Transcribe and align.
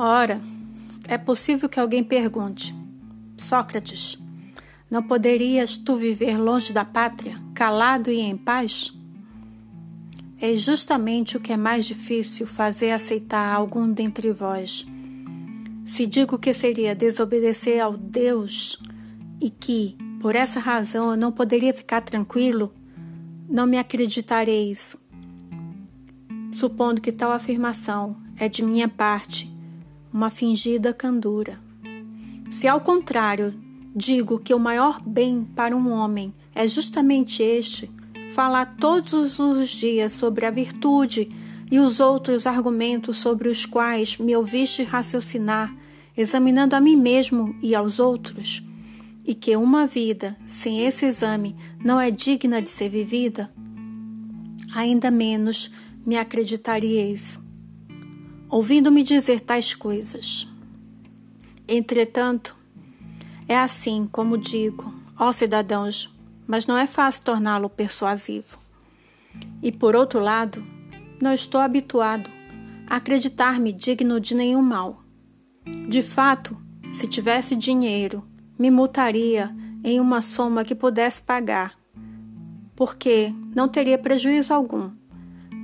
Ora, 0.00 0.40
é 1.08 1.18
possível 1.18 1.68
que 1.68 1.80
alguém 1.80 2.04
pergunte: 2.04 2.72
Sócrates, 3.36 4.16
não 4.88 5.02
poderias 5.02 5.76
tu 5.76 5.96
viver 5.96 6.38
longe 6.38 6.72
da 6.72 6.84
pátria, 6.84 7.36
calado 7.52 8.08
e 8.08 8.20
em 8.20 8.36
paz? 8.36 8.92
É 10.40 10.54
justamente 10.54 11.36
o 11.36 11.40
que 11.40 11.52
é 11.52 11.56
mais 11.56 11.84
difícil 11.84 12.46
fazer 12.46 12.92
aceitar 12.92 13.52
algum 13.52 13.92
dentre 13.92 14.30
vós. 14.30 14.86
Se 15.84 16.06
digo 16.06 16.38
que 16.38 16.54
seria 16.54 16.94
desobedecer 16.94 17.82
ao 17.82 17.96
Deus 17.96 18.80
e 19.40 19.50
que, 19.50 19.96
por 20.20 20.36
essa 20.36 20.60
razão, 20.60 21.10
eu 21.10 21.16
não 21.16 21.32
poderia 21.32 21.74
ficar 21.74 22.02
tranquilo, 22.02 22.72
não 23.48 23.66
me 23.66 23.76
acreditareis. 23.76 24.96
Supondo 26.52 27.00
que 27.00 27.10
tal 27.10 27.32
afirmação 27.32 28.16
é 28.36 28.48
de 28.48 28.62
minha 28.62 28.88
parte 28.88 29.57
uma 30.12 30.30
fingida 30.30 30.92
candura. 30.92 31.58
Se 32.50 32.66
ao 32.66 32.80
contrário 32.80 33.54
digo 33.94 34.38
que 34.38 34.54
o 34.54 34.58
maior 34.58 35.00
bem 35.04 35.44
para 35.54 35.76
um 35.76 35.90
homem 35.90 36.32
é 36.54 36.66
justamente 36.66 37.42
este, 37.42 37.90
falar 38.32 38.76
todos 38.76 39.38
os 39.38 39.68
dias 39.68 40.12
sobre 40.12 40.46
a 40.46 40.50
virtude 40.50 41.30
e 41.70 41.78
os 41.78 42.00
outros 42.00 42.46
argumentos 42.46 43.16
sobre 43.16 43.48
os 43.48 43.66
quais 43.66 44.16
me 44.18 44.34
ouviste 44.34 44.82
raciocinar, 44.82 45.74
examinando 46.16 46.74
a 46.74 46.80
mim 46.80 46.96
mesmo 46.96 47.54
e 47.62 47.74
aos 47.74 47.98
outros, 47.98 48.62
e 49.26 49.34
que 49.34 49.56
uma 49.56 49.86
vida 49.86 50.36
sem 50.46 50.86
esse 50.86 51.04
exame 51.04 51.54
não 51.84 52.00
é 52.00 52.10
digna 52.10 52.62
de 52.62 52.68
ser 52.68 52.88
vivida, 52.88 53.50
ainda 54.74 55.10
menos 55.10 55.70
me 56.04 56.16
acreditaríeis 56.16 57.38
ouvindo-me 58.48 59.02
dizer 59.02 59.40
tais 59.40 59.74
coisas. 59.74 60.48
Entretanto, 61.66 62.56
é 63.46 63.56
assim 63.56 64.08
como 64.10 64.38
digo, 64.38 64.92
ó 65.18 65.32
cidadãos, 65.32 66.12
mas 66.46 66.66
não 66.66 66.76
é 66.76 66.86
fácil 66.86 67.22
torná-lo 67.24 67.68
persuasivo. 67.68 68.58
E 69.62 69.70
por 69.70 69.94
outro 69.94 70.20
lado, 70.20 70.64
não 71.20 71.32
estou 71.32 71.60
habituado 71.60 72.30
a 72.86 72.96
acreditar-me 72.96 73.72
digno 73.72 74.18
de 74.18 74.34
nenhum 74.34 74.62
mal. 74.62 75.02
De 75.88 76.02
fato, 76.02 76.56
se 76.90 77.06
tivesse 77.06 77.54
dinheiro, 77.54 78.26
me 78.58 78.70
multaria 78.70 79.54
em 79.84 80.00
uma 80.00 80.22
soma 80.22 80.64
que 80.64 80.74
pudesse 80.74 81.20
pagar, 81.20 81.78
porque 82.74 83.32
não 83.54 83.68
teria 83.68 83.98
prejuízo 83.98 84.54
algum. 84.54 84.90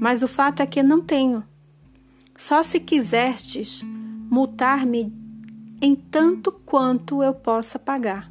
Mas 0.00 0.22
o 0.22 0.28
fato 0.28 0.60
é 0.60 0.66
que 0.66 0.82
não 0.82 1.00
tenho 1.00 1.42
só 2.36 2.62
se 2.62 2.80
quiserdes 2.80 3.82
multar-me 4.30 5.12
em 5.80 5.94
tanto 5.94 6.50
quanto 6.50 7.22
eu 7.22 7.34
possa 7.34 7.78
pagar. 7.78 8.30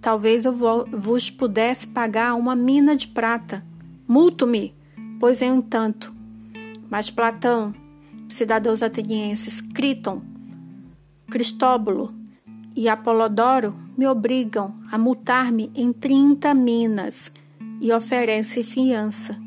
Talvez 0.00 0.44
eu 0.44 0.52
vos 0.52 1.30
pudesse 1.30 1.86
pagar 1.86 2.34
uma 2.34 2.56
mina 2.56 2.96
de 2.96 3.06
prata. 3.08 3.64
Multo-me, 4.08 4.74
pois 5.20 5.40
em 5.42 5.52
um 5.52 5.62
tanto. 5.62 6.12
Mas 6.90 7.08
Platão, 7.08 7.72
cidadãos 8.28 8.82
atenienses, 8.82 9.60
Criton, 9.60 10.22
Cristóbulo 11.30 12.12
e 12.74 12.88
Apolodoro 12.88 13.74
me 13.96 14.06
obrigam 14.06 14.74
a 14.90 14.98
multar-me 14.98 15.70
em 15.74 15.92
trinta 15.92 16.52
minas 16.52 17.30
e 17.80 17.92
oferecem 17.92 18.64
fiança. 18.64 19.38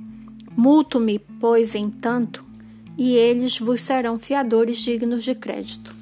Multo-me, 0.55 1.19
pois, 1.19 1.75
em 1.75 1.89
tanto, 1.89 2.45
e 2.97 3.15
eles 3.15 3.59
vos 3.59 3.81
serão 3.81 4.17
fiadores 4.17 4.77
dignos 4.77 5.23
de 5.23 5.35
crédito. 5.35 5.95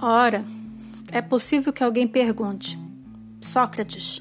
Ora, 0.00 0.44
é 1.12 1.22
possível 1.22 1.72
que 1.72 1.84
alguém 1.84 2.08
pergunte: 2.08 2.76
Sócrates, 3.40 4.20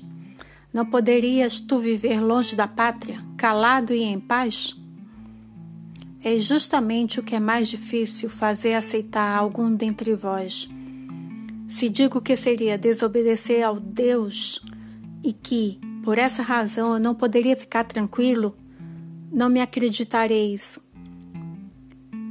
não 0.72 0.86
poderias 0.86 1.60
tu 1.60 1.80
viver 1.80 2.20
longe 2.20 2.56
da 2.56 2.68
pátria, 2.68 3.20
calado 3.36 3.94
e 3.94 4.04
em 4.04 4.20
paz? 4.20 4.76
É 6.24 6.38
justamente 6.38 7.20
o 7.20 7.24
que 7.24 7.36
é 7.36 7.40
mais 7.40 7.68
difícil 7.68 8.30
fazer 8.30 8.76
aceitar 8.76 9.36
algum 9.36 9.74
dentre 9.74 10.14
vós 10.14 10.70
se 11.72 11.88
digo 11.88 12.20
que 12.20 12.36
seria 12.36 12.78
desobedecer 12.78 13.66
ao 13.66 13.80
Deus 13.80 14.62
e 15.24 15.32
que, 15.32 15.80
por 16.04 16.18
essa 16.18 16.44
razão, 16.44 16.94
eu 16.94 17.00
não 17.00 17.16
poderia 17.16 17.56
ficar 17.56 17.86
tranquilo, 17.86 18.54
não 19.32 19.50
me 19.50 19.62
acreditareis. 19.62 20.82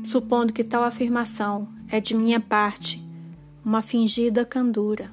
Supondo 0.05 0.53
que 0.53 0.63
tal 0.63 0.85
afirmação 0.85 1.71
é 1.89 1.99
de 2.01 2.15
minha 2.15 2.39
parte 2.39 3.03
uma 3.65 3.81
fingida 3.81 4.45
candura. 4.45 5.11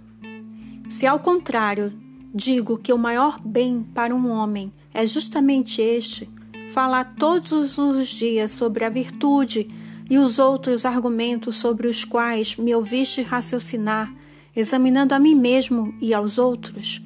Se 0.89 1.07
ao 1.07 1.19
contrário 1.19 1.94
digo 2.35 2.77
que 2.77 2.91
o 2.91 2.97
maior 2.97 3.39
bem 3.39 3.81
para 3.81 4.13
um 4.13 4.29
homem 4.29 4.73
é 4.94 5.05
justamente 5.05 5.81
este, 5.81 6.29
falar 6.73 7.15
todos 7.15 7.77
os 7.77 8.09
dias 8.09 8.51
sobre 8.51 8.83
a 8.83 8.89
virtude 8.89 9.69
e 10.09 10.18
os 10.18 10.40
outros 10.40 10.85
argumentos 10.85 11.56
sobre 11.56 11.88
os 11.88 12.03
quais 12.03 12.56
me 12.56 12.73
ouviste 12.73 13.22
raciocinar, 13.22 14.13
examinando 14.56 15.13
a 15.13 15.19
mim 15.19 15.35
mesmo 15.35 15.94
e 16.01 16.13
aos 16.13 16.38
outros, 16.38 17.01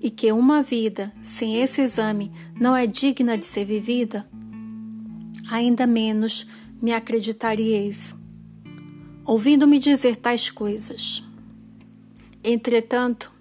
e 0.00 0.10
que 0.10 0.30
uma 0.30 0.62
vida 0.62 1.12
sem 1.20 1.60
esse 1.62 1.80
exame 1.80 2.30
não 2.60 2.76
é 2.76 2.86
digna 2.86 3.38
de 3.38 3.44
ser 3.44 3.64
vivida, 3.64 4.28
ainda 5.50 5.86
menos 5.86 6.46
me 6.80 6.92
acreditaríeis, 6.92 8.14
ouvindo-me 9.24 9.78
dizer 9.78 10.16
tais 10.16 10.50
coisas. 10.50 11.22
Entretanto, 12.42 13.32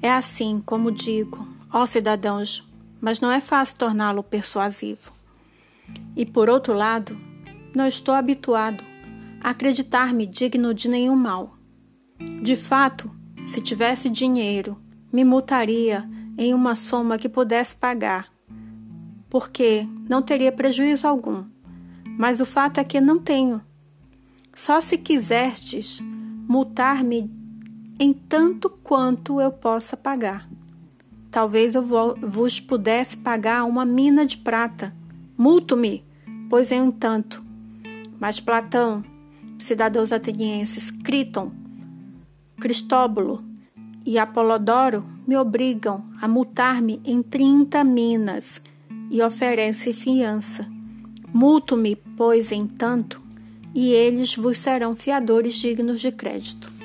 é 0.00 0.10
assim 0.10 0.62
como 0.64 0.92
digo, 0.92 1.46
ó 1.72 1.84
cidadãos, 1.86 2.64
mas 3.00 3.20
não 3.20 3.32
é 3.32 3.40
fácil 3.40 3.76
torná-lo 3.76 4.22
persuasivo. 4.22 5.12
E 6.16 6.24
por 6.24 6.48
outro 6.48 6.72
lado, 6.72 7.18
não 7.74 7.86
estou 7.86 8.14
habituado 8.14 8.84
a 9.40 9.50
acreditar-me 9.50 10.26
digno 10.26 10.72
de 10.72 10.88
nenhum 10.88 11.16
mal. 11.16 11.56
De 12.42 12.56
fato, 12.56 13.10
se 13.44 13.60
tivesse 13.60 14.08
dinheiro, 14.08 14.80
me 15.12 15.24
multaria 15.24 16.08
em 16.38 16.54
uma 16.54 16.76
soma 16.76 17.18
que 17.18 17.28
pudesse 17.28 17.76
pagar, 17.76 18.32
porque 19.28 19.86
não 20.08 20.22
teria 20.22 20.52
prejuízo 20.52 21.06
algum. 21.06 21.44
Mas 22.18 22.40
o 22.40 22.46
fato 22.46 22.78
é 22.78 22.84
que 22.84 23.00
não 23.00 23.18
tenho. 23.18 23.60
Só 24.54 24.80
se 24.80 24.98
quiserdes 24.98 26.00
multar-me 26.48 27.30
em 27.98 28.12
tanto 28.12 28.68
quanto 28.68 29.40
eu 29.40 29.50
possa 29.50 29.96
pagar. 29.96 30.48
Talvez 31.30 31.74
eu 31.74 31.82
vos 31.82 32.60
pudesse 32.60 33.16
pagar 33.16 33.64
uma 33.64 33.84
mina 33.84 34.26
de 34.26 34.36
prata. 34.36 34.94
Multo-me, 35.36 36.04
pois 36.50 36.70
em 36.70 36.80
um 36.82 36.90
tanto. 36.90 37.41
Mas 38.22 38.38
Platão, 38.38 39.04
cidadãos 39.58 40.12
atenienses, 40.12 40.92
Criton, 40.92 41.50
Cristóbulo 42.60 43.42
e 44.06 44.16
Apolodoro 44.16 45.04
me 45.26 45.36
obrigam 45.36 46.04
a 46.20 46.28
multar-me 46.28 47.00
em 47.04 47.20
trinta 47.20 47.82
minas 47.82 48.62
e 49.10 49.20
oferecem 49.20 49.92
fiança. 49.92 50.70
Multo-me, 51.34 51.96
pois, 51.96 52.52
em 52.52 52.64
tanto, 52.64 53.20
e 53.74 53.90
eles 53.92 54.36
vos 54.36 54.56
serão 54.56 54.94
fiadores 54.94 55.56
dignos 55.56 56.00
de 56.00 56.12
crédito. 56.12 56.81